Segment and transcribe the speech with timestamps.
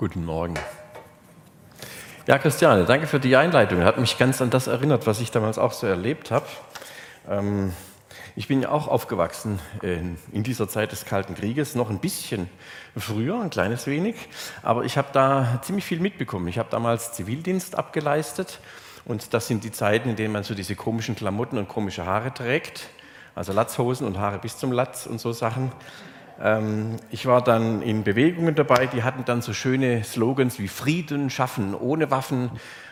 [0.00, 0.54] Guten Morgen.
[2.26, 3.84] Ja, Christiane, danke für die Einleitung.
[3.84, 6.46] Hat mich ganz an das erinnert, was ich damals auch so erlebt habe.
[7.28, 7.74] Ähm,
[8.34, 12.48] ich bin ja auch aufgewachsen in, in, dieser Zeit des Kalten Krieges, noch ein bisschen
[12.96, 14.14] früher, ein kleines wenig,
[14.62, 16.48] aber ich habe da ziemlich viel mitbekommen.
[16.48, 18.60] Ich habe damals Zivildienst abgeleistet
[19.04, 22.32] und das sind die Zeiten, in denen man so diese komischen Klamotten und komische Haare
[22.32, 22.88] trägt,
[23.34, 25.70] also Latzhosen und Haare bis zum Latz und so Sachen.
[26.40, 31.30] Ähm, ich war dann in Bewegungen dabei, die hatten dann so schöne Slogans wie Frieden
[31.30, 32.50] schaffen ohne Waffen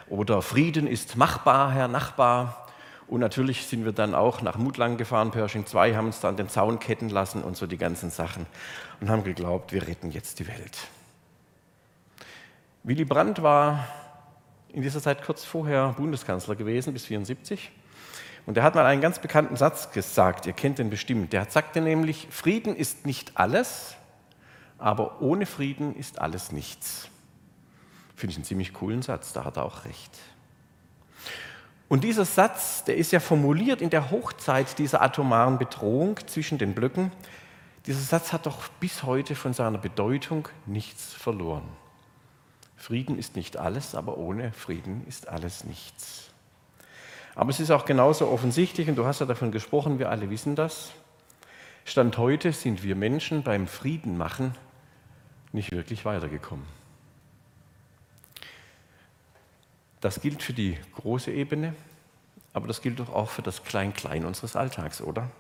[0.08, 2.66] oder Frieden ist machbar, Herr Nachbar.
[3.06, 6.50] Und natürlich sind wir dann auch nach Mutlang gefahren, Pershing 2, haben uns dann den
[6.50, 8.44] Zaun ketten lassen und so die ganzen Sachen
[9.00, 10.78] und haben geglaubt, wir retten jetzt die Welt.
[12.82, 13.88] Willy Brandt war
[14.72, 17.70] in dieser Zeit kurz vorher Bundeskanzler gewesen, bis 1974.
[18.48, 21.34] Und er hat mal einen ganz bekannten Satz gesagt, ihr kennt den bestimmt.
[21.34, 23.94] Der sagte nämlich, Frieden ist nicht alles,
[24.78, 27.10] aber ohne Frieden ist alles nichts.
[28.16, 30.18] Finde ich einen ziemlich coolen Satz, da hat er auch recht.
[31.90, 36.74] Und dieser Satz, der ist ja formuliert in der Hochzeit dieser atomaren Bedrohung zwischen den
[36.74, 37.12] Blöcken.
[37.84, 41.68] Dieser Satz hat doch bis heute von seiner Bedeutung nichts verloren.
[42.76, 46.27] Frieden ist nicht alles, aber ohne Frieden ist alles nichts.
[47.38, 50.56] Aber es ist auch genauso offensichtlich, und du hast ja davon gesprochen, wir alle wissen
[50.56, 50.90] das.
[51.84, 54.54] Stand heute sind wir Menschen beim Frieden machen
[55.52, 56.66] nicht wirklich weitergekommen.
[60.00, 61.74] Das gilt für die große Ebene,
[62.52, 65.30] aber das gilt doch auch für das Klein-Klein unseres Alltags, oder?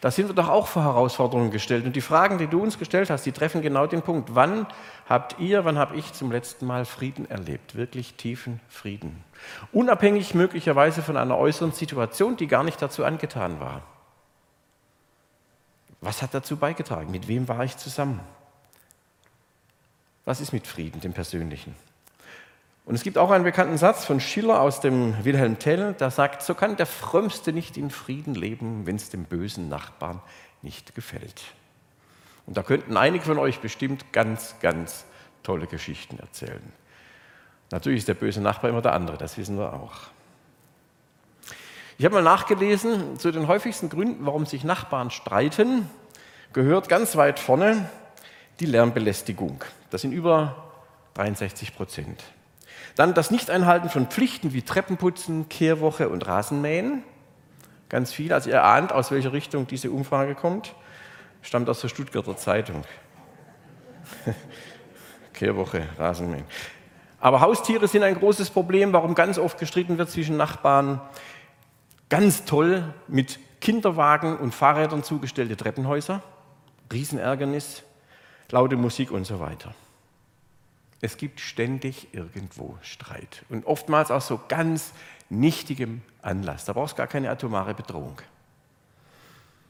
[0.00, 1.84] Da sind wir doch auch vor Herausforderungen gestellt.
[1.84, 4.34] Und die Fragen, die du uns gestellt hast, die treffen genau den Punkt.
[4.34, 4.66] Wann
[5.08, 7.74] habt ihr, wann habe ich zum letzten Mal Frieden erlebt?
[7.74, 9.24] Wirklich tiefen Frieden.
[9.72, 13.82] Unabhängig möglicherweise von einer äußeren Situation, die gar nicht dazu angetan war.
[16.00, 17.10] Was hat dazu beigetragen?
[17.10, 18.20] Mit wem war ich zusammen?
[20.24, 21.74] Was ist mit Frieden, dem Persönlichen?
[22.88, 26.40] Und es gibt auch einen bekannten Satz von Schiller aus dem Wilhelm Tell, der sagt,
[26.40, 30.22] so kann der Frömmste nicht in Frieden leben, wenn es dem bösen Nachbarn
[30.62, 31.42] nicht gefällt.
[32.46, 35.04] Und da könnten einige von euch bestimmt ganz, ganz
[35.42, 36.62] tolle Geschichten erzählen.
[37.70, 39.92] Natürlich ist der böse Nachbar immer der andere, das wissen wir auch.
[41.98, 45.90] Ich habe mal nachgelesen, zu den häufigsten Gründen, warum sich Nachbarn streiten,
[46.54, 47.90] gehört ganz weit vorne
[48.60, 49.62] die Lärmbelästigung.
[49.90, 50.70] Das sind über
[51.12, 52.24] 63 Prozent.
[52.98, 57.04] Dann das Nichteinhalten von Pflichten wie Treppenputzen, Kehrwoche und Rasenmähen.
[57.88, 58.32] Ganz viel.
[58.32, 60.74] Also ihr ahnt, aus welcher Richtung diese Umfrage kommt.
[61.40, 62.82] Stammt aus der Stuttgarter Zeitung.
[65.32, 66.42] Kehrwoche, Rasenmähen.
[67.20, 71.00] Aber Haustiere sind ein großes Problem, warum ganz oft gestritten wird zwischen Nachbarn.
[72.08, 76.20] Ganz toll mit Kinderwagen und Fahrrädern zugestellte Treppenhäuser.
[76.92, 77.84] Riesenärgernis,
[78.50, 79.72] laute Musik und so weiter.
[81.00, 84.92] Es gibt ständig irgendwo Streit und oftmals aus so ganz
[85.30, 86.64] nichtigem Anlass.
[86.64, 88.20] Da brauchst du gar keine atomare Bedrohung.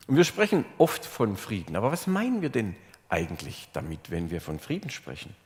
[0.06, 1.76] Und wir sprechen oft von Frieden.
[1.76, 2.76] Aber was meinen wir denn
[3.10, 5.36] eigentlich damit, wenn wir von Frieden sprechen?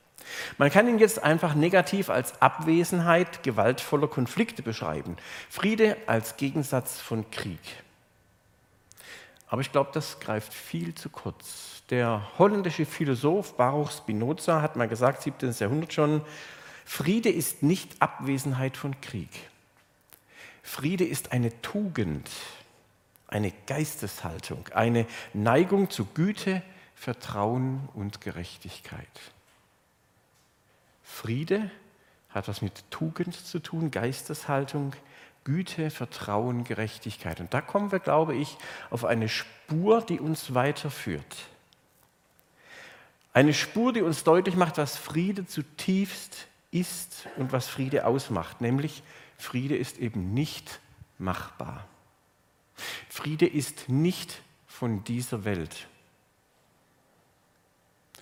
[0.57, 5.17] Man kann ihn jetzt einfach negativ als Abwesenheit gewaltvoller Konflikte beschreiben.
[5.51, 7.59] Friede als Gegensatz von Krieg.
[9.53, 11.83] Aber ich glaube, das greift viel zu kurz.
[11.91, 15.53] Der holländische Philosoph Baruch Spinoza hat mal gesagt, 17.
[15.59, 16.23] Jahrhundert schon,
[16.87, 19.29] Friede ist nicht Abwesenheit von Krieg.
[20.63, 22.31] Friede ist eine Tugend,
[23.29, 25.05] eine Geisteshaltung, eine
[25.35, 26.63] Neigung zu Güte,
[26.95, 29.21] Vertrauen und Gerechtigkeit.
[31.03, 31.71] Friede
[32.31, 34.95] hat was mit Tugend zu tun, Geisteshaltung,
[35.45, 37.41] Güte, Vertrauen, Gerechtigkeit.
[37.41, 38.57] Und da kommen wir, glaube ich,
[38.91, 41.37] auf eine Spur, die uns weiterführt.
[43.33, 49.03] Eine Spur, die uns deutlich macht, was Friede zutiefst ist und was Friede ausmacht, nämlich
[49.39, 50.81] Friede ist eben nicht
[51.19, 51.87] machbar.
[53.09, 55.87] Friede ist nicht von dieser Welt.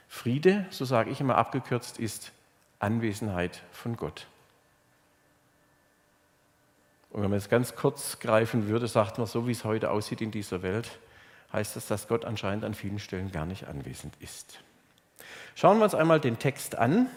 [0.09, 2.32] Friede, so sage ich immer abgekürzt, ist
[2.78, 4.27] Anwesenheit von Gott.
[7.10, 10.21] Und wenn man es ganz kurz greifen würde, sagt man, so wie es heute aussieht
[10.21, 10.98] in dieser Welt,
[11.53, 14.60] heißt das, dass Gott anscheinend an vielen Stellen gar nicht anwesend ist.
[15.54, 17.09] Schauen wir uns einmal den Text an.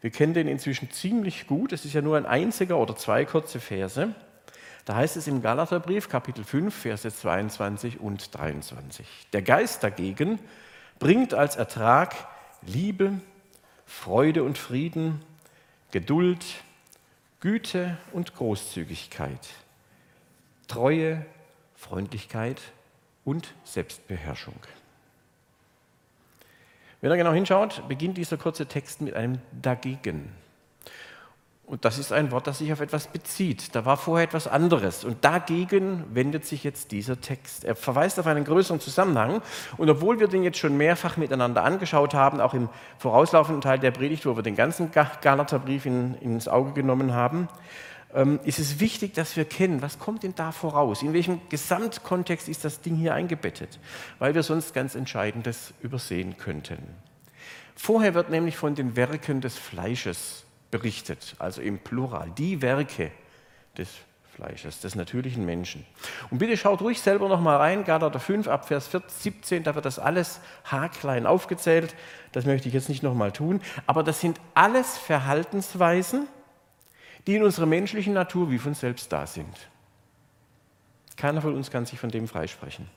[0.00, 1.72] Wir kennen den inzwischen ziemlich gut.
[1.72, 4.14] Es ist ja nur ein einziger oder zwei kurze Verse.
[4.84, 9.06] Da heißt es im Galaterbrief, Kapitel 5, Verse 22 und 23.
[9.32, 10.38] Der Geist dagegen
[10.98, 12.14] bringt als Ertrag
[12.62, 13.20] Liebe,
[13.86, 15.20] Freude und Frieden,
[15.90, 16.44] Geduld,
[17.40, 19.46] Güte und Großzügigkeit,
[20.66, 21.24] Treue,
[21.76, 22.60] Freundlichkeit
[23.24, 24.58] und Selbstbeherrschung.
[27.00, 30.32] Wenn ihr genau hinschaut, beginnt dieser kurze Text mit einem dagegen.
[31.68, 33.74] Und das ist ein Wort, das sich auf etwas bezieht.
[33.74, 35.04] Da war vorher etwas anderes.
[35.04, 37.62] Und dagegen wendet sich jetzt dieser Text.
[37.66, 39.42] Er verweist auf einen größeren Zusammenhang.
[39.76, 43.90] Und obwohl wir den jetzt schon mehrfach miteinander angeschaut haben, auch im vorauslaufenden Teil der
[43.90, 47.48] Predigt, wo wir den ganzen Galaterbrief in, ins Auge genommen haben,
[48.14, 51.02] ähm, ist es wichtig, dass wir kennen, was kommt denn da voraus?
[51.02, 53.78] In welchem Gesamtkontext ist das Ding hier eingebettet?
[54.18, 56.78] Weil wir sonst ganz Entscheidendes übersehen könnten.
[57.76, 63.10] Vorher wird nämlich von den Werken des Fleisches berichtet, also im Plural, die Werke
[63.76, 63.88] des
[64.38, 65.84] Fleisches, des natürlichen Menschen.
[66.30, 69.84] Und bitte schaut ruhig selber noch mal rein, Galater 5 ab Vers 17, da wird
[69.84, 71.96] das alles haarklein aufgezählt.
[72.30, 76.28] Das möchte ich jetzt nicht noch mal tun, aber das sind alles Verhaltensweisen,
[77.26, 79.68] die in unserer menschlichen Natur wie von selbst da sind.
[81.16, 82.88] Keiner von uns kann sich von dem freisprechen.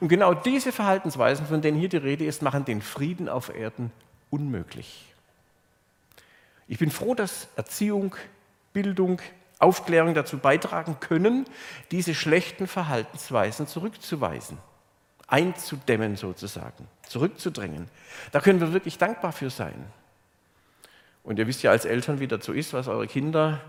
[0.00, 3.92] Und genau diese Verhaltensweisen, von denen hier die Rede ist, machen den Frieden auf Erden
[4.30, 5.04] unmöglich.
[6.68, 8.16] Ich bin froh, dass Erziehung,
[8.72, 9.20] Bildung,
[9.58, 11.46] Aufklärung dazu beitragen können,
[11.90, 14.58] diese schlechten Verhaltensweisen zurückzuweisen,
[15.28, 17.88] einzudämmen sozusagen, zurückzudrängen.
[18.32, 19.86] Da können wir wirklich dankbar für sein.
[21.22, 23.60] Und ihr wisst ja als Eltern, wie das so ist, was eure Kinder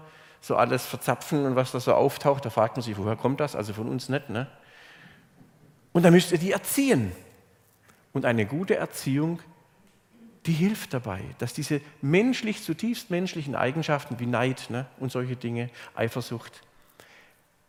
[0.42, 2.46] so alles verzapfen und was da so auftaucht.
[2.46, 3.56] Da fragt man sich, woher kommt das?
[3.56, 4.30] Also von uns nicht.
[4.30, 4.48] Ne?
[5.92, 7.12] Und dann müsst ihr die erziehen.
[8.14, 9.40] Und eine gute Erziehung
[10.48, 15.70] die hilft dabei, dass diese menschlich, zutiefst menschlichen Eigenschaften wie Neid ne, und solche Dinge,
[15.94, 16.62] Eifersucht,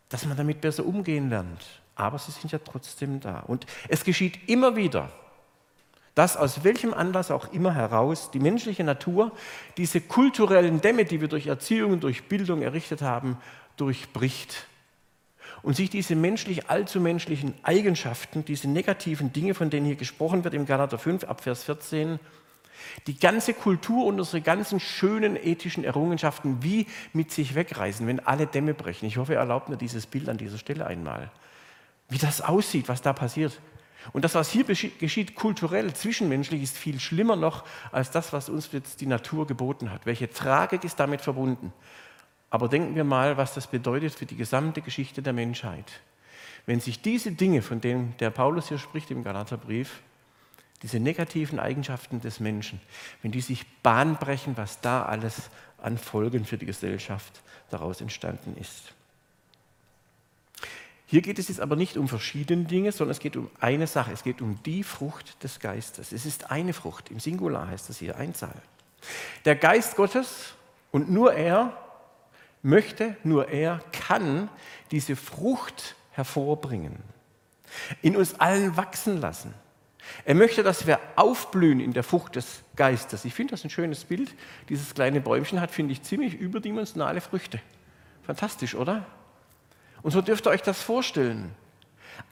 [0.07, 1.65] dass man damit besser umgehen lernt.
[1.95, 3.41] Aber sie sind ja trotzdem da.
[3.41, 5.11] Und es geschieht immer wieder,
[6.15, 9.33] dass aus welchem Anlass auch immer heraus die menschliche Natur
[9.77, 13.37] diese kulturellen Dämme, die wir durch Erziehung durch Bildung errichtet haben,
[13.75, 14.67] durchbricht.
[15.61, 20.53] Und sich diese menschlich, allzu menschlichen Eigenschaften, diese negativen Dinge, von denen hier gesprochen wird
[20.53, 22.19] im Galater 5 ab Vers 14,
[23.07, 28.47] die ganze Kultur und unsere ganzen schönen ethischen Errungenschaften wie mit sich wegreißen, wenn alle
[28.47, 29.05] Dämme brechen.
[29.05, 31.31] Ich hoffe, ihr erlaubt mir dieses Bild an dieser Stelle einmal.
[32.09, 33.59] Wie das aussieht, was da passiert.
[34.13, 38.71] Und das, was hier geschieht, kulturell, zwischenmenschlich, ist viel schlimmer noch als das, was uns
[38.71, 40.05] jetzt die Natur geboten hat.
[40.05, 41.73] Welche Tragik ist damit verbunden?
[42.49, 46.01] Aber denken wir mal, was das bedeutet für die gesamte Geschichte der Menschheit.
[46.65, 50.01] Wenn sich diese Dinge, von denen der Paulus hier spricht im Galaterbrief,
[50.81, 52.79] diese negativen Eigenschaften des Menschen,
[53.21, 58.55] wenn die sich Bahn brechen, was da alles an Folgen für die Gesellschaft daraus entstanden
[58.57, 58.93] ist.
[61.05, 64.11] Hier geht es jetzt aber nicht um verschiedene Dinge, sondern es geht um eine Sache.
[64.11, 66.11] Es geht um die Frucht des Geistes.
[66.11, 67.09] Es ist eine Frucht.
[67.09, 68.53] Im Singular heißt es hier Einzahl.
[69.43, 70.53] Der Geist Gottes
[70.91, 71.75] und nur er
[72.61, 74.49] möchte, nur er kann
[74.91, 76.97] diese Frucht hervorbringen,
[78.01, 79.53] in uns allen wachsen lassen.
[80.25, 83.25] Er möchte, dass wir aufblühen in der Frucht des Geistes.
[83.25, 84.33] Ich finde das ein schönes Bild.
[84.69, 87.59] Dieses kleine Bäumchen hat, finde ich, ziemlich überdimensionale Früchte.
[88.23, 89.05] Fantastisch, oder?
[90.01, 91.51] Und so dürft ihr euch das vorstellen.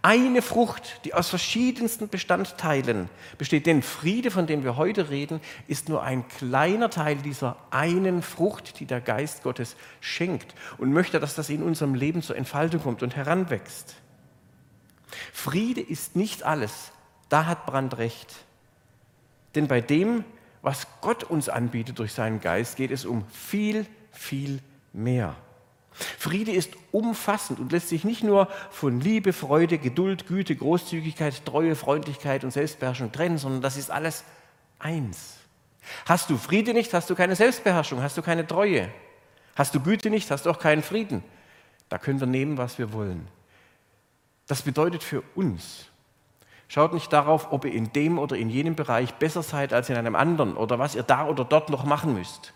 [0.01, 3.65] Eine Frucht, die aus verschiedensten Bestandteilen besteht.
[3.65, 8.80] Denn Friede, von dem wir heute reden, ist nur ein kleiner Teil dieser einen Frucht,
[8.80, 13.01] die der Geist Gottes schenkt und möchte, dass das in unserem Leben zur Entfaltung kommt
[13.01, 13.95] und heranwächst.
[15.33, 16.91] Friede ist nicht alles,
[17.29, 18.33] da hat Brand recht.
[19.56, 20.24] Denn bei dem,
[20.62, 24.59] was Gott uns anbietet durch seinen Geist, geht es um viel, viel
[24.94, 25.35] mehr.
[25.92, 31.75] Friede ist umfassend und lässt sich nicht nur von Liebe, Freude, Geduld, Güte, Großzügigkeit, Treue,
[31.75, 34.23] Freundlichkeit und Selbstbeherrschung trennen, sondern das ist alles
[34.78, 35.37] eins.
[36.06, 38.90] Hast du Friede nicht, hast du keine Selbstbeherrschung, hast du keine Treue.
[39.56, 41.23] Hast du Güte nicht, hast du auch keinen Frieden.
[41.90, 43.28] Da können wir nehmen, was wir wollen.
[44.45, 45.87] Das bedeutet für uns,
[46.68, 49.95] Schaut nicht darauf, ob ihr in dem oder in jenem Bereich besser seid als in
[49.95, 52.54] einem anderen oder was ihr da oder dort noch machen müsst.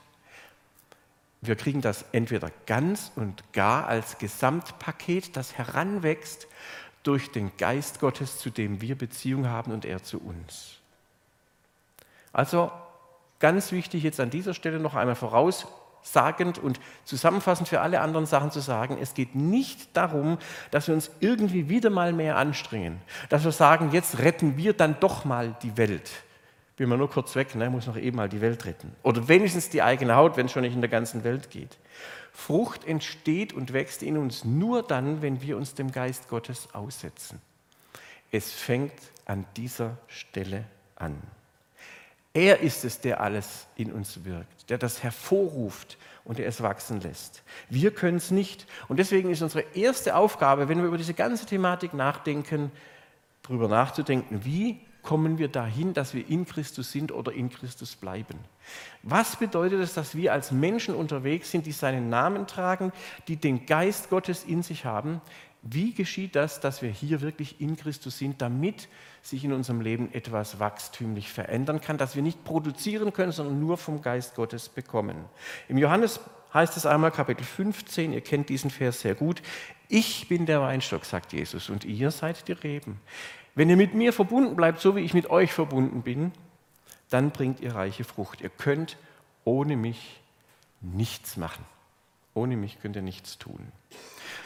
[1.41, 6.47] Wir kriegen das entweder ganz und gar als Gesamtpaket, das heranwächst
[7.03, 10.77] durch den Geist Gottes, zu dem wir Beziehung haben und er zu uns.
[12.31, 12.71] Also
[13.39, 15.67] ganz wichtig jetzt an dieser Stelle noch einmal voraus,
[16.01, 20.37] sagend und zusammenfassend für alle anderen Sachen zu sagen, es geht nicht darum,
[20.71, 24.97] dass wir uns irgendwie wieder mal mehr anstrengen, dass wir sagen, jetzt retten wir dann
[24.99, 26.11] doch mal die Welt.
[26.77, 28.95] Bin mal nur kurz weg, ne, muss noch eben mal die Welt retten.
[29.03, 31.77] Oder wenigstens die eigene Haut, wenn es schon nicht in der ganzen Welt geht.
[32.31, 37.41] Frucht entsteht und wächst in uns nur dann, wenn wir uns dem Geist Gottes aussetzen.
[38.31, 38.93] Es fängt
[39.25, 40.63] an dieser Stelle
[40.95, 41.21] an.
[42.33, 47.01] Er ist es, der alles in uns wirkt, der das hervorruft und der es wachsen
[47.01, 47.43] lässt.
[47.69, 48.67] Wir können es nicht.
[48.87, 52.71] Und deswegen ist unsere erste Aufgabe, wenn wir über diese ganze Thematik nachdenken,
[53.43, 58.39] darüber nachzudenken, wie kommen wir dahin, dass wir in Christus sind oder in Christus bleiben?
[59.03, 62.93] Was bedeutet es, dass wir als Menschen unterwegs sind, die seinen Namen tragen,
[63.27, 65.21] die den Geist Gottes in sich haben?
[65.63, 68.87] Wie geschieht das, dass wir hier wirklich in Christus sind, damit
[69.21, 73.77] sich in unserem Leben etwas wachstümlich verändern kann, dass wir nicht produzieren können, sondern nur
[73.77, 75.25] vom Geist Gottes bekommen?
[75.67, 76.19] Im Johannes
[76.53, 79.43] heißt es einmal Kapitel 15, ihr kennt diesen Vers sehr gut,
[79.87, 82.99] ich bin der Weinstock, sagt Jesus, und ihr seid die Reben.
[83.53, 86.31] Wenn ihr mit mir verbunden bleibt, so wie ich mit euch verbunden bin,
[87.09, 88.41] dann bringt ihr reiche Frucht.
[88.41, 88.97] Ihr könnt
[89.43, 90.21] ohne mich
[90.79, 91.65] nichts machen.
[92.33, 93.71] Ohne mich könnt ihr nichts tun.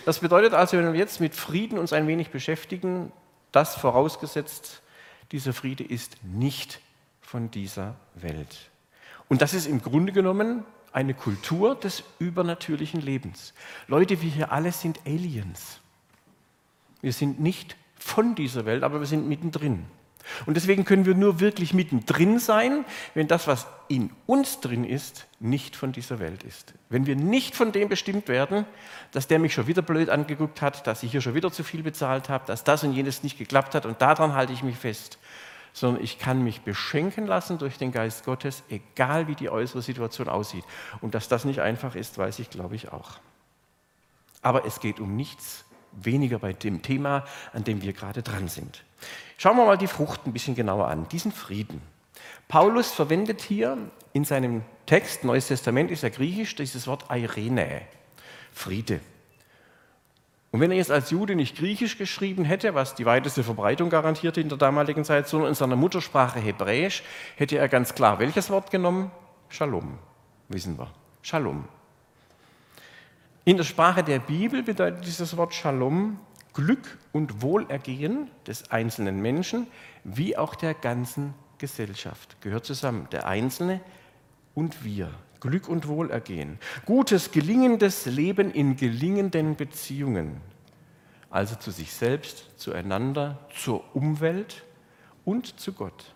[0.06, 3.12] Das bedeutet also, wenn wir jetzt mit Frieden uns ein wenig beschäftigen,
[3.52, 4.84] das vorausgesetzt,
[5.32, 6.80] dieser Friede ist nicht
[7.22, 8.70] von dieser Welt.
[9.30, 13.56] Und das ist im Grunde genommen eine Kultur des übernatürlichen Lebens.
[13.88, 15.80] Leute, wir hier alle sind Aliens.
[17.02, 19.86] Wir sind nicht von dieser Welt, aber wir sind mittendrin.
[20.46, 25.27] Und deswegen können wir nur wirklich mittendrin sein, wenn das, was in uns drin ist,
[25.39, 26.74] nicht von dieser Welt ist.
[26.89, 28.65] Wenn wir nicht von dem bestimmt werden,
[29.12, 31.84] dass der mich schon wieder blöd angeguckt hat, dass ich hier schon wieder zu viel
[31.84, 35.20] bezahlt habe, dass das und jenes nicht geklappt hat und daran halte ich mich fest,
[35.74, 40.29] sondern ich kann mich beschenken lassen durch den Geist Gottes, egal wie die äußere Situation
[40.29, 40.63] aussieht.
[41.01, 43.20] Und dass das nicht einfach ist, weiß ich, glaube ich, auch.
[44.41, 48.84] Aber es geht um nichts weniger bei dem Thema, an dem wir gerade dran sind.
[49.38, 51.82] Schauen wir mal die Frucht ein bisschen genauer an, diesen Frieden.
[52.48, 53.78] Paulus verwendet hier
[54.14, 57.82] in seinem Text, Neues Testament ist ja griechisch, dieses Wort Eirene,
[58.54, 59.00] Friede.
[60.52, 64.40] Und wenn er jetzt als Jude nicht griechisch geschrieben hätte, was die weiteste Verbreitung garantierte
[64.40, 67.04] in der damaligen Zeit, sondern in seiner Muttersprache Hebräisch,
[67.36, 69.12] hätte er ganz klar welches Wort genommen?
[69.50, 69.98] Shalom,
[70.48, 70.90] wissen wir.
[71.24, 71.66] Shalom.
[73.44, 76.20] In der Sprache der Bibel bedeutet dieses Wort Shalom
[76.56, 79.68] Glück und Wohlergehen des einzelnen Menschen
[80.06, 82.38] wie auch der ganzen Gesellschaft.
[82.42, 83.82] Gehört zusammen, der Einzelne
[84.56, 85.12] und wir.
[85.42, 86.58] Glück und Wohlergehen.
[86.86, 90.42] Gutes, gelingendes Leben in gelingenden Beziehungen.
[91.30, 94.64] Also zu sich selbst, zueinander, zur Umwelt
[95.26, 96.16] und zu Gott.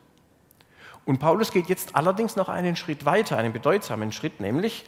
[1.06, 4.86] Und Paulus geht jetzt allerdings noch einen Schritt weiter, einen bedeutsamen Schritt, nämlich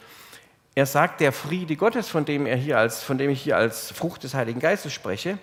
[0.73, 3.91] er sagt, der Friede Gottes, von dem, er hier als, von dem ich hier als
[3.91, 5.37] Frucht des Heiligen Geistes spreche,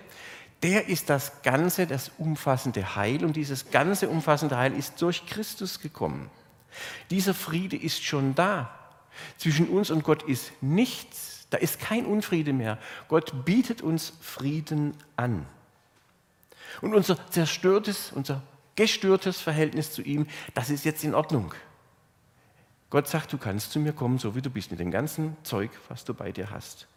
[0.63, 5.79] der ist das ganze, das umfassende Heil und dieses ganze umfassende Heil ist durch Christus
[5.79, 6.29] gekommen.
[7.09, 8.75] Dieser Friede ist schon da.
[9.37, 12.77] Zwischen uns und Gott ist nichts, da ist kein Unfriede mehr.
[13.07, 15.45] Gott bietet uns Frieden an.
[16.81, 18.41] Und unser zerstörtes, unser
[18.75, 21.53] gestörtes Verhältnis zu ihm, das ist jetzt in Ordnung.
[22.89, 25.69] Gott sagt, du kannst zu mir kommen, so wie du bist, mit dem ganzen Zeug,
[25.89, 26.87] was du bei dir hast.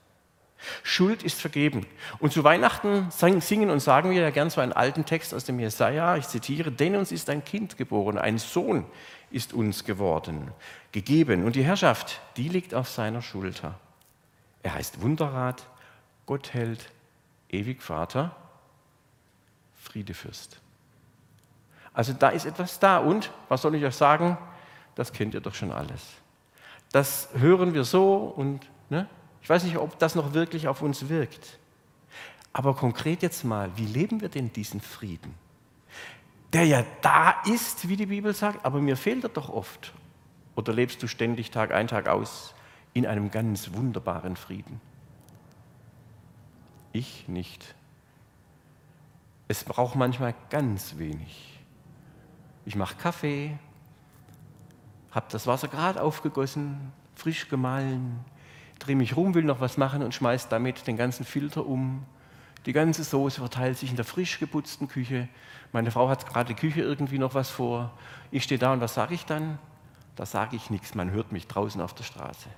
[0.82, 1.86] Schuld ist vergeben.
[2.18, 5.58] Und zu Weihnachten singen und sagen wir ja gern so einen alten Text aus dem
[5.58, 8.86] Jesaja, ich zitiere, denn uns ist ein Kind geboren, ein Sohn
[9.30, 10.52] ist uns geworden,
[10.92, 11.44] gegeben.
[11.44, 13.78] Und die Herrschaft, die liegt auf seiner Schulter.
[14.62, 15.66] Er heißt Wunderrat,
[16.26, 16.90] Gott hält,
[17.50, 18.36] ewig Vater,
[19.80, 20.60] Friedefürst.
[21.92, 22.98] Also da ist etwas da.
[22.98, 24.38] Und, was soll ich euch sagen?
[24.94, 26.02] Das kennt ihr doch schon alles.
[26.92, 29.08] Das hören wir so und ne?
[29.40, 31.58] ich weiß nicht, ob das noch wirklich auf uns wirkt.
[32.52, 35.34] Aber konkret jetzt mal, wie leben wir denn diesen Frieden?
[36.52, 39.92] Der ja da ist, wie die Bibel sagt, aber mir fehlt er doch oft.
[40.54, 42.54] Oder lebst du ständig Tag ein, Tag aus
[42.92, 44.82] in einem ganz wunderbaren Frieden?
[46.92, 47.74] Ich nicht.
[49.48, 51.58] Es braucht manchmal ganz wenig.
[52.66, 53.58] Ich mache Kaffee,
[55.12, 58.24] habe das Wasser gerade aufgegossen, frisch gemahlen,
[58.78, 62.04] drehe mich rum, will noch was machen und schmeiße damit den ganzen Filter um.
[62.66, 65.28] Die ganze Soße verteilt sich in der frisch geputzten Küche.
[65.72, 67.92] Meine Frau hat gerade die Küche irgendwie noch was vor.
[68.30, 69.58] Ich stehe da und was sage ich dann?
[70.16, 72.48] Da sage ich nichts, man hört mich draußen auf der Straße.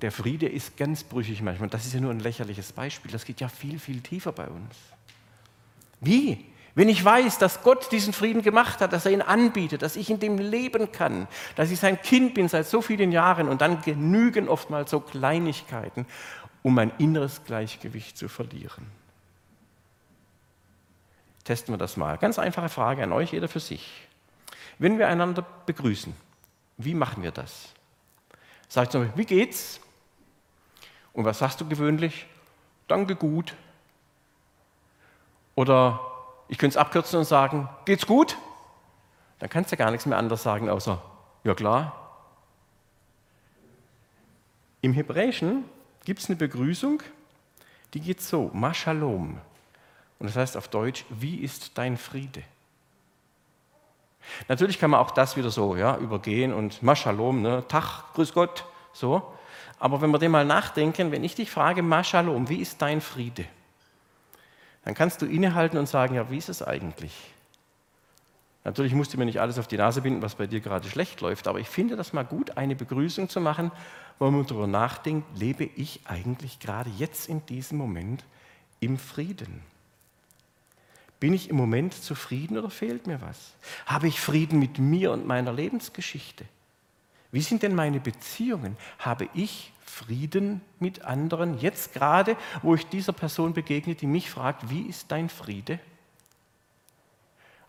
[0.00, 1.68] Der Friede ist ganz brüchig manchmal.
[1.68, 3.10] Das ist ja nur ein lächerliches Beispiel.
[3.10, 4.76] Das geht ja viel, viel tiefer bei uns.
[6.00, 6.46] Wie?
[6.78, 10.10] Wenn ich weiß, dass Gott diesen Frieden gemacht hat, dass er ihn anbietet, dass ich
[10.10, 13.82] in dem leben kann, dass ich sein Kind bin seit so vielen Jahren und dann
[13.82, 16.06] genügen oftmals so Kleinigkeiten,
[16.62, 18.86] um mein inneres Gleichgewicht zu verlieren.
[21.42, 22.16] Testen wir das mal.
[22.16, 24.06] Ganz einfache Frage an euch, jeder für sich.
[24.78, 26.14] Wenn wir einander begrüßen,
[26.76, 27.70] wie machen wir das?
[28.68, 29.80] Sagt zum Beispiel, wie geht's?
[31.12, 32.26] Und was sagst du gewöhnlich?
[32.86, 33.56] Danke gut.
[35.56, 36.07] Oder
[36.48, 38.36] ich könnte es abkürzen und sagen, geht's gut?
[39.38, 41.00] Dann kannst du gar nichts mehr anderes sagen, außer,
[41.44, 41.94] ja klar.
[44.80, 45.64] Im Hebräischen
[46.04, 47.02] gibt es eine Begrüßung,
[47.94, 49.40] die geht so, Mashalom.
[50.18, 52.42] Und das heißt auf Deutsch, wie ist dein Friede?
[54.48, 58.64] Natürlich kann man auch das wieder so ja, übergehen und Maschalom, ne, Tag, grüß Gott,
[58.92, 59.34] so.
[59.78, 63.46] Aber wenn wir dem mal nachdenken, wenn ich dich frage, Maschalom, wie ist dein Friede?
[64.88, 67.12] Dann kannst du innehalten und sagen, ja, wie ist es eigentlich?
[68.64, 71.20] Natürlich musst du mir nicht alles auf die Nase binden, was bei dir gerade schlecht
[71.20, 73.70] läuft, aber ich finde das mal gut, eine Begrüßung zu machen,
[74.18, 78.24] wo man darüber nachdenkt, lebe ich eigentlich gerade jetzt in diesem Moment
[78.80, 79.60] im Frieden?
[81.20, 83.52] Bin ich im Moment zufrieden oder fehlt mir was?
[83.84, 86.46] Habe ich Frieden mit mir und meiner Lebensgeschichte?
[87.30, 88.78] Wie sind denn meine Beziehungen?
[89.00, 94.70] Habe ich Frieden mit anderen jetzt gerade, wo ich dieser Person begegne, die mich fragt,
[94.70, 95.80] wie ist dein Friede?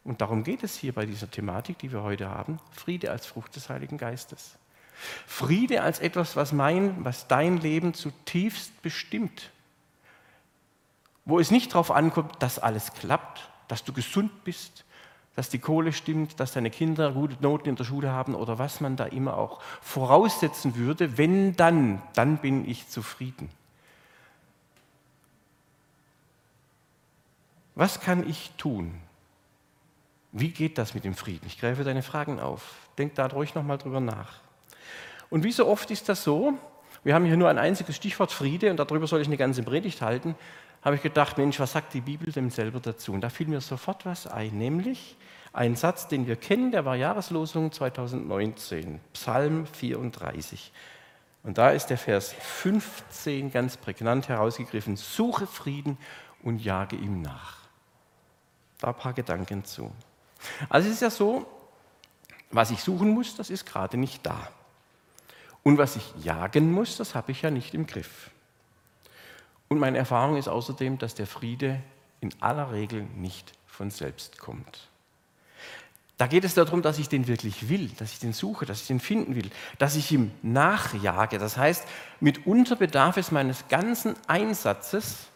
[0.04, 3.56] Und darum geht es hier bei dieser Thematik, die wir heute haben, Friede als Frucht
[3.56, 4.58] des Heiligen Geistes.
[5.28, 9.52] Friede als etwas, was mein, was dein Leben zutiefst bestimmt.
[11.26, 14.84] Wo es nicht darauf ankommt, dass alles klappt, dass du gesund bist,
[15.36, 18.82] dass die Kohle stimmt, dass deine Kinder gute Noten in der Schule haben oder was
[18.82, 23.50] man da immer auch voraussetzen würde, wenn dann, dann bin ich zufrieden.
[27.76, 28.94] Was kann ich tun?
[30.32, 31.48] Wie geht das mit dem Frieden?
[31.48, 32.76] Ich greife deine Fragen auf.
[32.98, 34.42] Denk da ruhig nochmal drüber nach.
[35.30, 36.58] Und wie so oft ist das so,
[37.04, 40.02] wir haben hier nur ein einziges Stichwort Friede und darüber soll ich eine ganze Predigt
[40.02, 40.36] halten,
[40.82, 43.14] habe ich gedacht, Mensch, was sagt die Bibel denn selber dazu?
[43.14, 45.18] Und da fiel mir sofort was ein, nämlich
[45.52, 50.72] ein Satz, den wir kennen, der war Jahreslosung 2019, Psalm 34.
[51.44, 55.98] Und da ist der Vers 15 ganz prägnant herausgegriffen, suche Frieden
[56.44, 57.58] und jage ihm nach.
[58.78, 59.92] Da ein paar Gedanken zu.
[60.70, 61.46] Also es ist ja so,
[62.52, 64.50] was ich suchen muss, das ist gerade nicht da.
[65.70, 68.32] Und was ich jagen muss, das habe ich ja nicht im Griff.
[69.68, 71.80] Und meine Erfahrung ist außerdem, dass der Friede
[72.22, 74.90] in aller Regel nicht von selbst kommt.
[76.18, 78.88] Da geht es darum, dass ich den wirklich will, dass ich den suche, dass ich
[78.88, 81.38] den finden will, dass ich ihm nachjage.
[81.38, 81.88] Das heißt,
[82.20, 85.28] mitunter bedarf es meines ganzen Einsatzes,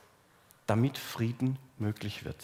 [0.66, 2.44] damit Frieden möglich wird.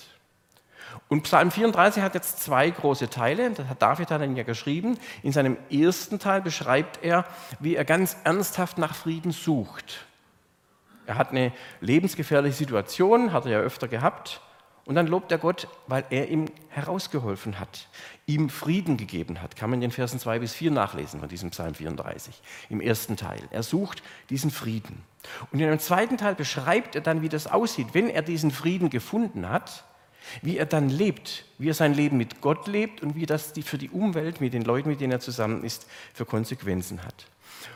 [1.08, 3.50] Und Psalm 34 hat jetzt zwei große Teile.
[3.52, 4.98] Das hat David dann ja geschrieben.
[5.24, 7.26] In seinem ersten Teil beschreibt er,
[7.60, 10.06] wie er ganz ernsthaft nach Frieden sucht.
[11.06, 14.42] Er hat eine lebensgefährliche Situation, hat er ja öfter gehabt.
[14.86, 17.88] Und dann lobt er Gott, weil er ihm herausgeholfen hat,
[18.26, 19.56] ihm Frieden gegeben hat.
[19.56, 23.16] Kann man in den Versen 2 bis 4 nachlesen von diesem Psalm 34, im ersten
[23.16, 23.42] Teil.
[23.52, 25.04] Er sucht diesen Frieden.
[25.52, 28.90] Und in einem zweiten Teil beschreibt er dann, wie das aussieht, wenn er diesen Frieden
[28.90, 29.84] gefunden hat
[30.42, 33.78] wie er dann lebt, wie er sein Leben mit Gott lebt und wie das für
[33.78, 37.26] die Umwelt, mit den Leuten, mit denen er zusammen ist, für Konsequenzen hat.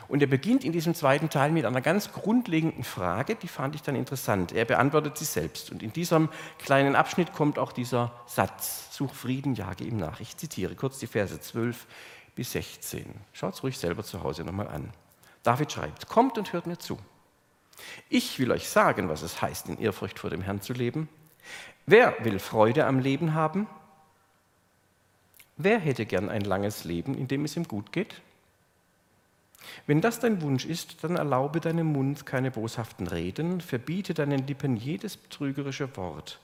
[0.08, 3.82] Und er beginnt in diesem zweiten Teil mit einer ganz grundlegenden Frage, die fand ich
[3.82, 4.52] dann interessant.
[4.52, 5.70] Er beantwortet sie selbst.
[5.70, 6.28] Und in diesem
[6.58, 10.20] kleinen Abschnitt kommt auch dieser Satz, such Frieden, jage ihm nach.
[10.20, 11.86] Ich zitiere kurz die Verse 12
[12.34, 13.04] bis 16.
[13.32, 14.90] Schaut es ruhig selber zu Hause nochmal an.
[15.42, 16.98] David schreibt, kommt und hört mir zu.
[18.08, 21.08] Ich will euch sagen, was es heißt, in Ehrfurcht vor dem Herrn zu leben.
[21.86, 23.66] Wer will Freude am Leben haben?
[25.56, 28.20] Wer hätte gern ein langes Leben, in dem es ihm gut geht?
[29.86, 34.76] Wenn das dein Wunsch ist, dann erlaube deinem Mund keine boshaften Reden, verbiete deinen Lippen
[34.76, 36.40] jedes betrügerische Wort.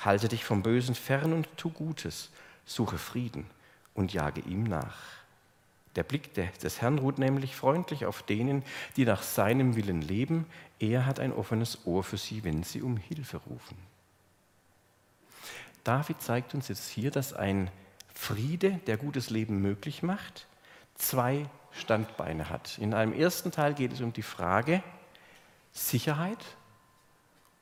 [0.00, 2.30] Halte dich vom Bösen fern und tu Gutes,
[2.64, 3.46] suche Frieden
[3.94, 4.96] und jage ihm nach.
[5.96, 8.64] Der Blick des Herrn ruht nämlich freundlich auf denen,
[8.96, 10.46] die nach seinem Willen leben.
[10.80, 13.76] Er hat ein offenes Ohr für sie, wenn sie um Hilfe rufen.
[15.84, 17.70] David zeigt uns jetzt hier, dass ein
[18.14, 20.46] Friede, der gutes Leben möglich macht,
[20.94, 22.78] zwei Standbeine hat.
[22.78, 24.82] In einem ersten Teil geht es um die Frage
[25.72, 26.38] Sicherheit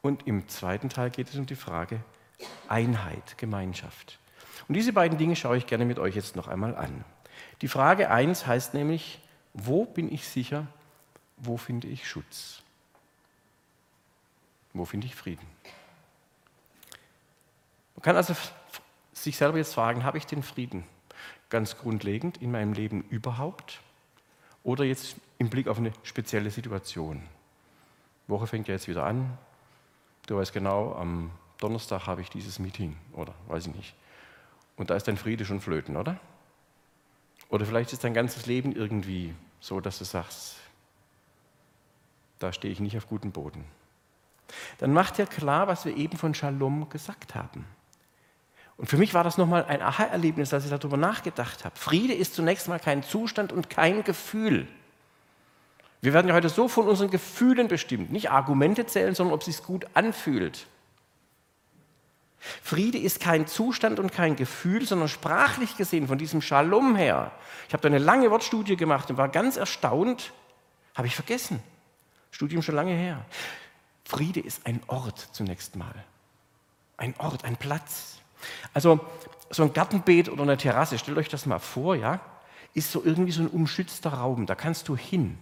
[0.03, 2.01] und im zweiten Teil geht es um die Frage
[2.69, 4.19] Einheit, Gemeinschaft.
[4.69, 7.05] Und diese beiden Dinge schaue ich gerne mit euch jetzt noch einmal an.
[7.63, 9.21] Die Frage 1 heißt nämlich,
[9.55, 10.67] wo bin ich sicher,
[11.37, 12.63] wo finde ich Schutz?
[14.73, 15.47] Wo finde ich Frieden?
[18.03, 18.35] Man kann also
[19.13, 20.83] sich selber jetzt fragen, habe ich den Frieden
[21.51, 23.79] ganz grundlegend in meinem Leben überhaupt
[24.65, 27.23] oder jetzt im Blick auf eine spezielle Situation?
[28.27, 29.39] Die Woche fängt ja jetzt wieder an.
[30.27, 33.95] Du weißt genau, am Donnerstag habe ich dieses Meeting oder weiß ich nicht.
[34.75, 36.19] Und da ist dein Friede schon flöten, oder?
[37.51, 40.57] Oder vielleicht ist dein ganzes Leben irgendwie so, dass du sagst,
[42.41, 43.65] da stehe ich nicht auf gutem Boden.
[44.79, 47.65] Dann macht ja klar, was wir eben von Shalom gesagt haben.
[48.83, 51.77] Und für mich war das nochmal ein Aha-Erlebnis, als ich darüber nachgedacht habe.
[51.77, 54.67] Friede ist zunächst mal kein Zustand und kein Gefühl.
[56.01, 58.11] Wir werden ja heute so von unseren Gefühlen bestimmt.
[58.11, 60.67] Nicht Argumente zählen, sondern ob es sich gut anfühlt.
[62.41, 67.31] Friede ist kein Zustand und kein Gefühl, sondern sprachlich gesehen von diesem Shalom her.
[67.69, 70.33] Ich habe da eine lange Wortstudie gemacht und war ganz erstaunt,
[70.97, 71.63] habe ich vergessen.
[72.33, 73.25] Studium schon lange her.
[74.05, 75.95] Friede ist ein Ort zunächst mal.
[76.97, 78.22] Ein Ort, ein Platz.
[78.75, 79.01] Also
[79.51, 82.21] so ein Gartenbeet oder eine Terrasse, stellt euch das mal vor, ja,
[82.75, 85.39] ist so irgendwie so ein umschützter Raum, da kannst du hin.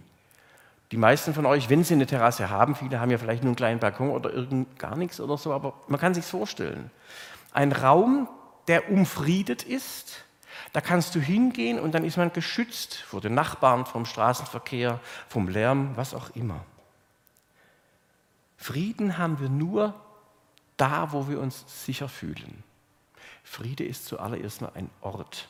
[0.91, 3.55] Die meisten von euch, wenn sie eine Terrasse haben, viele haben ja vielleicht nur einen
[3.55, 6.91] kleinen Balkon oder irgend gar nichts oder so, aber man kann sich vorstellen.
[7.53, 8.27] Ein Raum,
[8.67, 10.25] der umfriedet ist,
[10.73, 15.47] da kannst du hingehen und dann ist man geschützt vor den Nachbarn, vom Straßenverkehr, vom
[15.47, 16.65] Lärm, was auch immer.
[18.57, 19.93] Frieden haben wir nur
[20.75, 22.63] da, wo wir uns sicher fühlen.
[23.51, 25.49] Friede ist zuallererst mal ein Ort.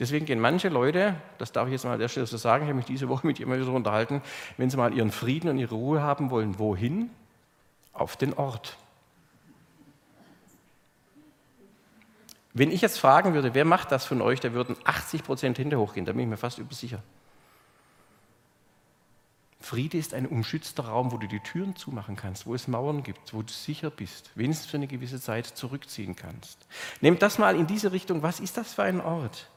[0.00, 2.68] Deswegen gehen manche Leute, das darf ich jetzt mal an der Stelle so sagen, ich
[2.68, 4.20] habe mich diese Woche mit jemandem darüber unterhalten,
[4.56, 7.10] wenn sie mal ihren Frieden und ihre Ruhe haben wollen, wohin?
[7.92, 8.76] Auf den Ort.
[12.52, 15.78] Wenn ich jetzt fragen würde, wer macht das von euch, da würden 80 Prozent hinter
[15.78, 17.00] hochgehen, da bin ich mir fast übersicher.
[19.64, 23.32] Friede ist ein umschützter Raum, wo du die Türen zumachen kannst, wo es Mauern gibt,
[23.32, 26.58] wo du sicher bist, wenigstens für eine gewisse Zeit zurückziehen kannst.
[27.00, 28.22] Nehmt das mal in diese Richtung.
[28.22, 29.48] Was ist das für ein Ort?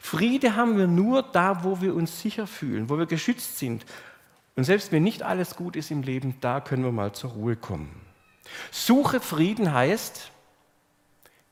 [0.00, 3.86] Friede haben wir nur da, wo wir uns sicher fühlen, wo wir geschützt sind.
[4.54, 7.56] Und selbst wenn nicht alles gut ist im Leben, da können wir mal zur Ruhe
[7.56, 7.90] kommen.
[8.70, 10.30] Suche Frieden heißt,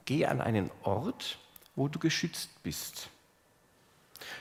[0.04, 1.38] geh an einen Ort,
[1.74, 3.08] wo du geschützt bist.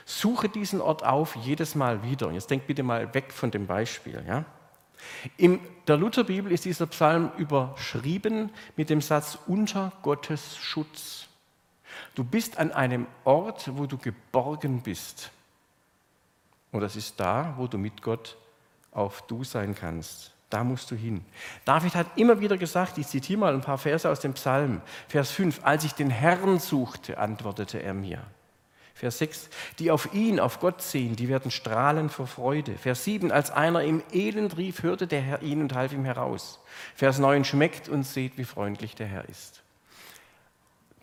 [0.04, 2.30] Suche diesen Ort auf jedes Mal wieder.
[2.30, 4.24] Jetzt denk bitte mal weg von dem Beispiel.
[4.26, 4.44] Ja?
[5.36, 11.26] In der Lutherbibel ist dieser Psalm überschrieben mit dem Satz unter Gottes Schutz.
[12.14, 15.30] Du bist an einem Ort, wo du geborgen bist.
[16.72, 18.36] Und das ist da, wo du mit Gott
[18.92, 20.32] auf Du sein kannst.
[20.50, 21.24] Da musst du hin.
[21.64, 25.32] David hat immer wieder gesagt, ich zitiere mal ein paar Verse aus dem Psalm, Vers
[25.32, 28.22] 5, als ich den Herrn suchte, antwortete er mir.
[28.96, 32.78] Vers 6, die auf ihn, auf Gott sehen, die werden strahlen vor Freude.
[32.78, 36.60] Vers 7, als einer im Elend rief, hörte der Herr ihn und half ihm heraus.
[36.94, 39.62] Vers 9, schmeckt und seht, wie freundlich der Herr ist.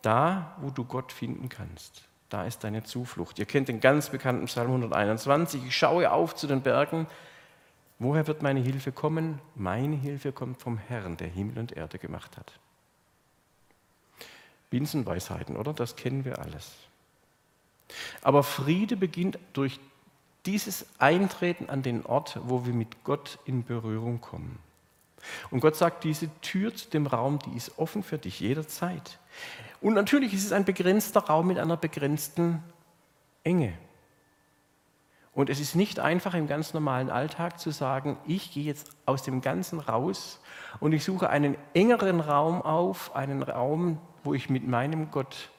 [0.01, 3.37] Da, wo du Gott finden kannst, da ist deine Zuflucht.
[3.37, 5.63] Ihr kennt den ganz bekannten Psalm 121.
[5.67, 7.05] Ich schaue auf zu den Bergen.
[7.99, 9.39] Woher wird meine Hilfe kommen?
[9.53, 12.53] Meine Hilfe kommt vom Herrn, der Himmel und Erde gemacht hat.
[14.71, 15.73] Binsenweisheiten, oder?
[15.73, 16.71] Das kennen wir alles.
[18.21, 19.79] Aber Friede beginnt durch
[20.45, 24.59] dieses Eintreten an den Ort, wo wir mit Gott in Berührung kommen.
[25.51, 29.19] Und Gott sagt, diese Tür zu dem Raum, die ist offen für dich jederzeit.
[29.79, 32.61] Und natürlich ist es ein begrenzter Raum mit einer begrenzten
[33.43, 33.73] Enge.
[35.33, 39.23] Und es ist nicht einfach im ganz normalen Alltag zu sagen, ich gehe jetzt aus
[39.23, 40.39] dem Ganzen raus
[40.79, 45.49] und ich suche einen engeren Raum auf, einen Raum, wo ich mit meinem Gott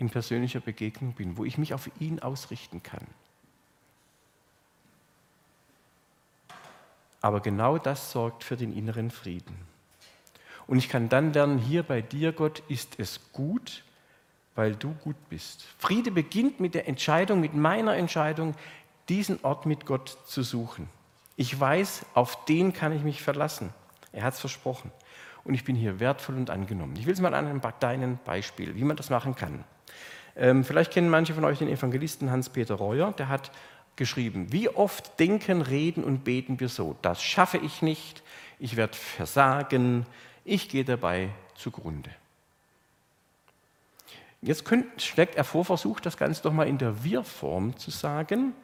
[0.00, 3.06] in persönlicher Begegnung bin, wo ich mich auf ihn ausrichten kann.
[7.20, 9.56] Aber genau das sorgt für den inneren Frieden.
[10.66, 13.84] Und ich kann dann lernen, hier bei dir, Gott, ist es gut,
[14.54, 15.66] weil du gut bist.
[15.78, 18.54] Friede beginnt mit der Entscheidung, mit meiner Entscheidung,
[19.08, 20.88] diesen Ort mit Gott zu suchen.
[21.36, 23.70] Ich weiß, auf den kann ich mich verlassen.
[24.12, 24.90] Er hat es versprochen.
[25.44, 26.96] Und ich bin hier wertvoll und angenommen.
[26.96, 29.64] Ich will es mal an einem kleinen Beispiel, wie man das machen kann.
[30.40, 33.52] Ähm, vielleicht kennen manche von euch den Evangelisten Hans-Peter Reuer, der hat
[33.96, 38.22] geschrieben, wie oft denken, reden und beten wir so, das schaffe ich nicht,
[38.58, 40.06] ich werde versagen,
[40.44, 42.10] ich gehe dabei zugrunde.
[44.40, 48.54] Jetzt könnt, schlägt er vor, versucht das Ganze doch mal in der Wir-Form zu sagen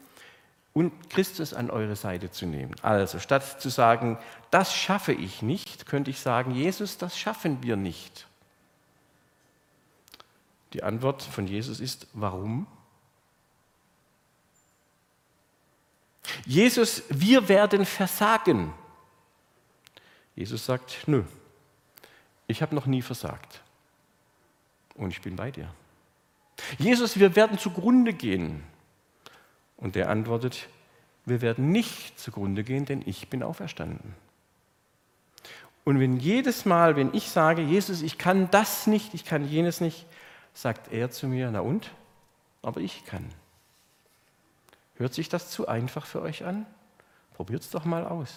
[0.72, 2.74] und Christus an eure Seite zu nehmen.
[2.80, 4.18] Also statt zu sagen,
[4.50, 8.25] das schaffe ich nicht, könnte ich sagen, Jesus, das schaffen wir nicht.
[10.72, 12.66] Die Antwort von Jesus ist, warum?
[16.44, 18.72] Jesus, wir werden versagen.
[20.34, 21.24] Jesus sagt, nö,
[22.46, 23.62] ich habe noch nie versagt
[24.94, 25.72] und ich bin bei dir.
[26.78, 28.62] Jesus, wir werden zugrunde gehen.
[29.76, 30.68] Und der antwortet,
[31.26, 34.14] wir werden nicht zugrunde gehen, denn ich bin auferstanden.
[35.84, 39.80] Und wenn jedes Mal, wenn ich sage, Jesus, ich kann das nicht, ich kann jenes
[39.80, 40.06] nicht,
[40.56, 41.90] sagt er zu mir, na und?
[42.62, 43.28] Aber ich kann.
[44.96, 46.66] Hört sich das zu einfach für euch an?
[47.34, 48.34] Probiert es doch mal aus.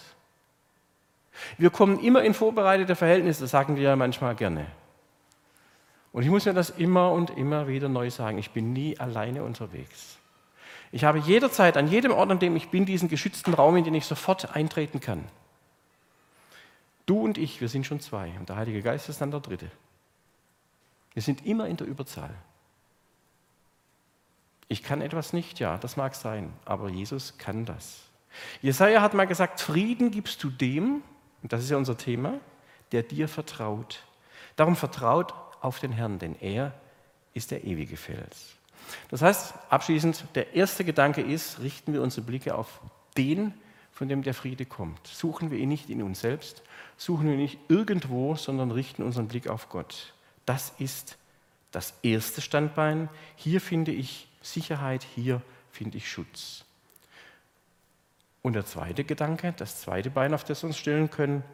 [1.56, 4.66] Wir kommen immer in vorbereitete Verhältnisse, sagen wir ja manchmal gerne.
[6.12, 8.36] Und ich muss mir das immer und immer wieder neu sagen.
[8.36, 10.18] Ich bin nie alleine unterwegs.
[10.92, 13.94] Ich habe jederzeit, an jedem Ort, an dem ich bin, diesen geschützten Raum, in den
[13.94, 15.24] ich sofort eintreten kann.
[17.06, 19.70] Du und ich, wir sind schon zwei und der Heilige Geist ist dann der dritte.
[21.14, 22.34] Wir sind immer in der Überzahl.
[24.68, 28.02] Ich kann etwas nicht, ja, das mag sein, aber Jesus kann das.
[28.62, 31.02] Jesaja hat mal gesagt: Frieden gibst du dem,
[31.42, 32.38] und das ist ja unser Thema,
[32.92, 34.04] der dir vertraut.
[34.56, 36.72] Darum vertraut auf den Herrn, denn er
[37.34, 38.56] ist der ewige Fels.
[39.08, 42.80] Das heißt, abschließend, der erste Gedanke ist, richten wir unsere Blicke auf
[43.16, 43.54] den,
[43.92, 45.06] von dem der Friede kommt.
[45.06, 46.62] Suchen wir ihn nicht in uns selbst,
[46.96, 50.14] suchen wir ihn nicht irgendwo, sondern richten unseren Blick auf Gott.
[50.46, 51.16] Das ist
[51.70, 53.08] das erste Standbein.
[53.36, 56.64] Hier finde ich Sicherheit, hier finde ich Schutz.
[58.42, 61.44] Und der zweite Gedanke, das zweite Bein, auf das wir uns stellen können,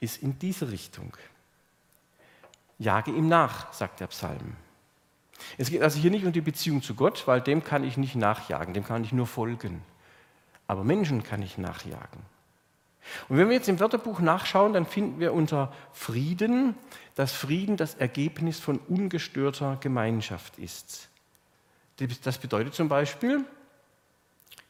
[0.00, 1.16] ist in diese Richtung.
[2.78, 4.56] Jage ihm nach, sagt der Psalm.
[5.58, 8.14] Es geht also hier nicht um die Beziehung zu Gott, weil dem kann ich nicht
[8.14, 9.82] nachjagen, dem kann ich nur folgen.
[10.66, 12.22] Aber Menschen kann ich nachjagen.
[13.28, 16.74] Und wenn wir jetzt im Wörterbuch nachschauen, dann finden wir unter Frieden,
[17.14, 21.08] dass Frieden das Ergebnis von ungestörter Gemeinschaft ist.
[22.24, 23.44] Das bedeutet zum Beispiel,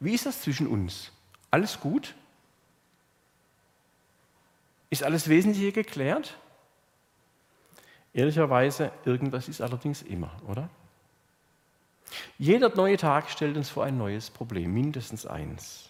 [0.01, 1.12] wie ist das zwischen uns?
[1.51, 2.14] Alles gut?
[4.88, 6.37] Ist alles Wesentliche geklärt?
[8.12, 10.69] Ehrlicherweise, irgendwas ist allerdings immer, oder?
[12.38, 15.89] Jeder neue Tag stellt uns vor ein neues Problem, mindestens eins.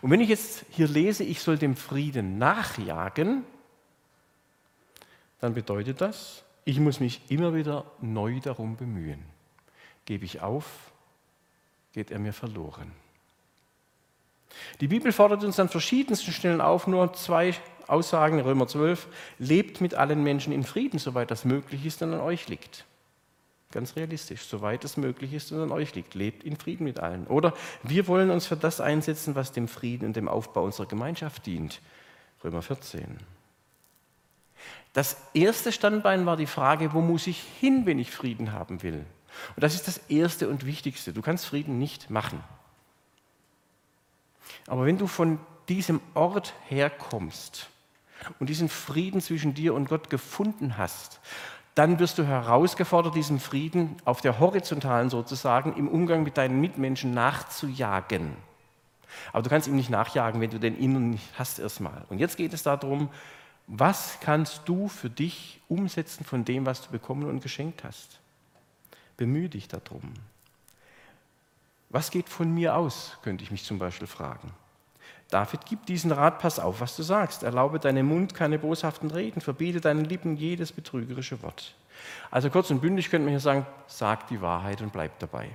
[0.00, 3.44] Und wenn ich jetzt hier lese, ich soll dem Frieden nachjagen,
[5.40, 9.22] dann bedeutet das, ich muss mich immer wieder neu darum bemühen.
[10.06, 10.92] Gebe ich auf,
[11.92, 12.92] geht er mir verloren.
[14.80, 17.54] Die Bibel fordert uns an verschiedensten Stellen auf, nur zwei
[17.86, 19.06] Aussagen, Römer 12,
[19.38, 22.84] lebt mit allen Menschen in Frieden, soweit das möglich ist und an euch liegt.
[23.74, 26.14] Ganz realistisch, soweit es möglich ist und an euch liegt.
[26.14, 27.26] Lebt in Frieden mit allen.
[27.26, 31.44] Oder wir wollen uns für das einsetzen, was dem Frieden und dem Aufbau unserer Gemeinschaft
[31.44, 31.80] dient.
[32.44, 33.18] Römer 14.
[34.92, 39.04] Das erste Standbein war die Frage, wo muss ich hin, wenn ich Frieden haben will?
[39.56, 41.12] Und das ist das erste und wichtigste.
[41.12, 42.44] Du kannst Frieden nicht machen.
[44.68, 47.68] Aber wenn du von diesem Ort herkommst
[48.38, 51.18] und diesen Frieden zwischen dir und Gott gefunden hast,
[51.74, 57.12] dann wirst du herausgefordert, diesem Frieden auf der horizontalen sozusagen im Umgang mit deinen Mitmenschen
[57.12, 58.36] nachzujagen.
[59.32, 62.04] Aber du kannst ihm nicht nachjagen, wenn du den Innen nicht hast erstmal.
[62.08, 63.08] Und jetzt geht es darum,
[63.66, 68.20] was kannst du für dich umsetzen von dem, was du bekommen und geschenkt hast?
[69.16, 70.12] Bemühe dich darum.
[71.88, 74.52] Was geht von mir aus, könnte ich mich zum Beispiel fragen.
[75.34, 77.42] David gibt diesen Rat, pass auf, was du sagst.
[77.42, 81.74] Erlaube deinem Mund keine boshaften Reden, verbiete deinen Lippen jedes betrügerische Wort.
[82.30, 85.50] Also kurz und bündig könnte man hier sagen, sag die Wahrheit und bleib dabei.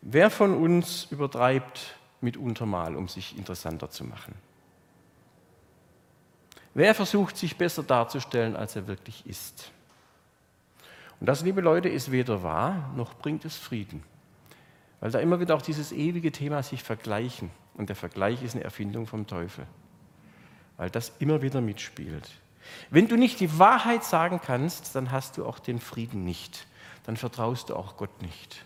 [0.00, 4.34] Wer von uns übertreibt mitunter mal, um sich interessanter zu machen?
[6.74, 9.70] Wer versucht, sich besser darzustellen, als er wirklich ist?
[11.20, 14.02] Und das, liebe Leute, ist weder wahr, noch bringt es Frieden.
[15.02, 17.50] Weil da immer wieder auch dieses ewige Thema sich vergleichen.
[17.74, 19.66] Und der Vergleich ist eine Erfindung vom Teufel.
[20.76, 22.30] Weil das immer wieder mitspielt.
[22.88, 26.68] Wenn du nicht die Wahrheit sagen kannst, dann hast du auch den Frieden nicht.
[27.04, 28.64] Dann vertraust du auch Gott nicht.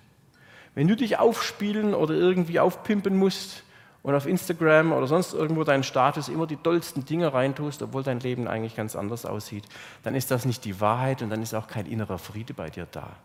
[0.75, 3.65] Wenn du dich aufspielen oder irgendwie aufpimpen musst,
[4.03, 8.21] und auf Instagram oder sonst irgendwo deinen Status immer die dollsten Dinge reintust, obwohl dein
[8.21, 9.65] Leben eigentlich ganz anders aussieht,
[10.05, 12.87] dann ist das nicht die Wahrheit und dann ist auch kein innerer Friede bei dir
[12.89, 13.17] da.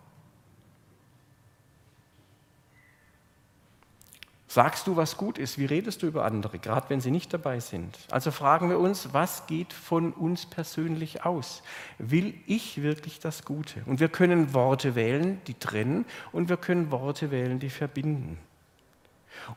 [4.53, 5.57] Sagst du, was gut ist?
[5.59, 7.97] Wie redest du über andere, gerade wenn sie nicht dabei sind?
[8.11, 11.63] Also fragen wir uns, was geht von uns persönlich aus?
[11.99, 13.81] Will ich wirklich das Gute?
[13.85, 18.37] Und wir können Worte wählen, die trennen, und wir können Worte wählen, die verbinden.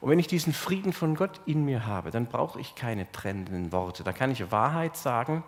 [0.00, 3.72] Und wenn ich diesen Frieden von Gott in mir habe, dann brauche ich keine trennenden
[3.72, 4.04] Worte.
[4.04, 5.42] Da kann ich Wahrheit sagen,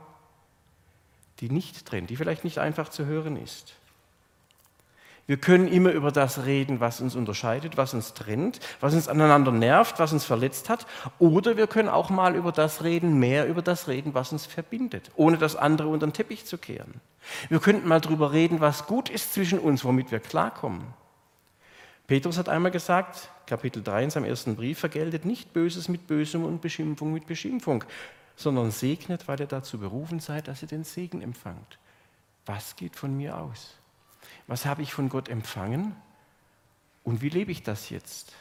[1.39, 3.77] die nicht trennt, die vielleicht nicht einfach zu hören ist.
[5.27, 9.51] Wir können immer über das reden, was uns unterscheidet, was uns trennt, was uns aneinander
[9.51, 10.87] nervt, was uns verletzt hat.
[11.19, 15.11] Oder wir können auch mal über das reden, mehr über das reden, was uns verbindet,
[15.17, 17.01] ohne das andere unter den Teppich zu kehren.
[17.49, 20.85] Wir könnten mal darüber reden, was gut ist zwischen uns, womit wir klarkommen.
[22.07, 26.45] Petrus hat einmal gesagt, Kapitel 3 in seinem ersten Brief, vergeltet nicht Böses mit Bösem
[26.45, 27.83] und Beschimpfung mit Beschimpfung,
[28.37, 31.81] sondern segnet, weil ihr dazu berufen seid, dass ihr den Segen empfangt.
[32.45, 33.75] Was geht von mir aus?
[34.47, 35.97] Was habe ich von Gott empfangen?
[37.03, 38.35] Und wie lebe ich das jetzt?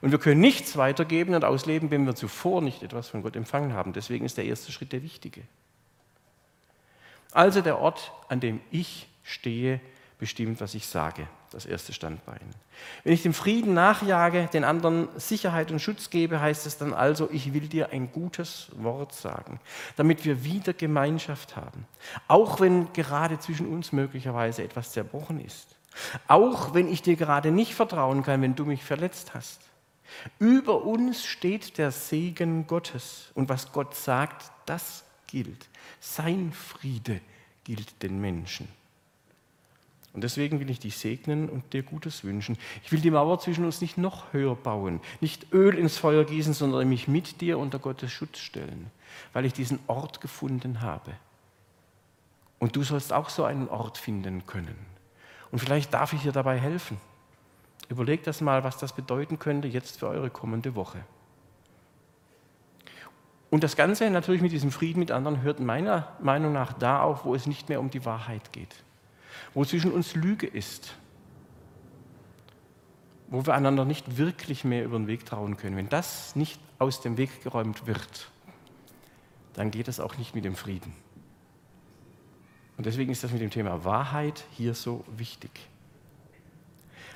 [0.00, 3.72] Und wir können nichts weitergeben und ausleben, wenn wir zuvor nicht etwas von Gott empfangen
[3.72, 3.92] haben.
[3.92, 5.42] Deswegen ist der erste Schritt der wichtige.
[7.32, 9.80] Also der Ort, an dem ich stehe,
[10.20, 11.26] bestimmt, was ich sage.
[11.50, 12.38] Das erste Standbein.
[13.02, 17.28] Wenn ich dem Frieden nachjage, den anderen Sicherheit und Schutz gebe, heißt es dann also,
[17.32, 19.58] ich will dir ein gutes Wort sagen,
[19.96, 21.86] damit wir wieder Gemeinschaft haben.
[22.28, 25.76] Auch wenn gerade zwischen uns möglicherweise etwas zerbrochen ist.
[26.28, 29.60] Auch wenn ich dir gerade nicht vertrauen kann, wenn du mich verletzt hast.
[30.38, 33.30] Über uns steht der Segen Gottes.
[33.34, 35.68] Und was Gott sagt, das gilt.
[36.00, 37.20] Sein Friede
[37.64, 38.68] gilt den Menschen.
[40.12, 42.58] Und deswegen will ich dich segnen und dir Gutes wünschen.
[42.82, 46.52] Ich will die Mauer zwischen uns nicht noch höher bauen, nicht Öl ins Feuer gießen,
[46.52, 48.90] sondern mich mit dir unter Gottes Schutz stellen,
[49.32, 51.12] weil ich diesen Ort gefunden habe.
[52.58, 54.76] Und du sollst auch so einen Ort finden können.
[55.52, 56.98] Und vielleicht darf ich dir dabei helfen.
[57.88, 61.04] Überlegt das mal, was das bedeuten könnte jetzt für eure kommende Woche.
[63.50, 67.24] Und das Ganze natürlich mit diesem Frieden mit anderen hört meiner Meinung nach da auf,
[67.24, 68.76] wo es nicht mehr um die Wahrheit geht,
[69.54, 70.94] wo zwischen uns Lüge ist,
[73.28, 75.76] wo wir einander nicht wirklich mehr über den Weg trauen können.
[75.76, 78.30] Wenn das nicht aus dem Weg geräumt wird,
[79.54, 80.92] dann geht es auch nicht mit dem Frieden.
[82.76, 85.50] Und deswegen ist das mit dem Thema Wahrheit hier so wichtig.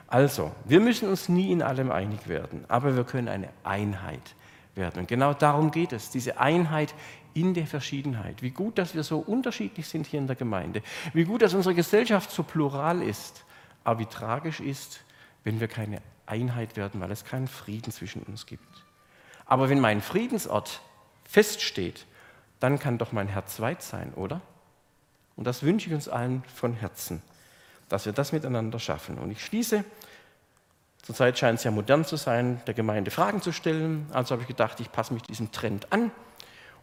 [0.07, 4.35] Also, wir müssen uns nie in allem einig werden, aber wir können eine Einheit
[4.75, 5.01] werden.
[5.01, 6.95] Und genau darum geht es, diese Einheit
[7.35, 8.43] in der Verschiedenheit.
[8.43, 10.83] Wie gut, dass wir so unterschiedlich sind hier in der Gemeinde.
[11.13, 13.45] Wie gut, dass unsere Gesellschaft so plural ist.
[13.83, 15.01] Aber wie tragisch ist,
[15.43, 18.85] wenn wir keine Einheit werden, weil es keinen Frieden zwischen uns gibt.
[19.47, 20.81] Aber wenn mein Friedensort
[21.25, 22.07] feststeht,
[22.61, 24.41] dann kann doch mein Herz weit sein, oder?
[25.37, 27.21] Und das wünsche ich uns allen von Herzen,
[27.89, 29.19] dass wir das miteinander schaffen.
[29.19, 29.85] Und ich schließe
[31.05, 34.07] Zurzeit scheint es ja modern zu sein, der Gemeinde Fragen zu stellen.
[34.15, 36.11] Also habe ich gedacht, ich passe mich diesem Trend an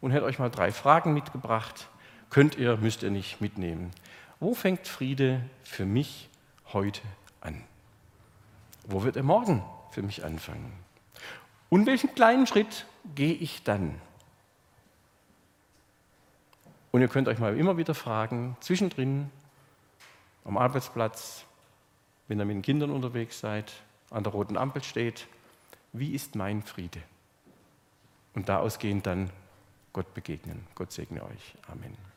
[0.01, 1.87] und hätte euch mal drei Fragen mitgebracht.
[2.29, 3.91] Könnt ihr, müsst ihr nicht mitnehmen.
[4.39, 6.29] Wo fängt Friede für mich
[6.73, 7.01] heute
[7.39, 7.63] an?
[8.85, 10.73] Wo wird er morgen für mich anfangen?
[11.69, 12.85] Und welchen kleinen Schritt
[13.15, 14.01] gehe ich dann?
[16.91, 19.29] Und ihr könnt euch mal immer wieder fragen, zwischendrin,
[20.43, 21.45] am Arbeitsplatz,
[22.27, 23.71] wenn ihr mit den Kindern unterwegs seid,
[24.09, 25.27] an der roten Ampel steht,
[25.93, 27.01] wie ist mein Friede?
[28.33, 29.29] Und da ausgehend dann
[29.93, 30.67] Gott begegnen.
[30.75, 31.55] Gott segne euch.
[31.67, 32.10] Amen.